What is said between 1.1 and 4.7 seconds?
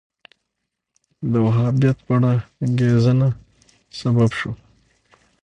د وهابیت په اړه انګېرنه سبب شو